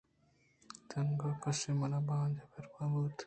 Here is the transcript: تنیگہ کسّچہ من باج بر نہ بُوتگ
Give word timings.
تنیگہ 0.89 1.29
کسّچہ 1.43 1.71
من 1.79 1.93
باج 2.07 2.33
بر 2.51 2.65
نہ 2.77 2.85
بُوتگ 2.91 3.19